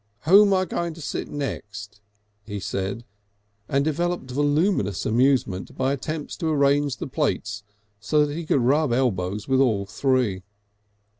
"Who'm 0.21 0.51
I 0.51 0.65
going 0.65 0.95
to 0.95 0.99
sit 0.99 1.27
next?" 1.27 2.01
he 2.43 2.59
said, 2.59 3.05
and 3.69 3.85
developed 3.85 4.31
voluminous 4.31 5.05
amusement 5.05 5.77
by 5.77 5.93
attempts 5.93 6.35
to 6.37 6.47
arrange 6.47 6.97
the 6.97 7.05
plates 7.05 7.61
so 7.99 8.25
that 8.25 8.35
he 8.35 8.47
could 8.47 8.61
rub 8.61 8.91
elbows 8.93 9.47
with 9.47 9.59
all 9.59 9.85
three. 9.85 10.41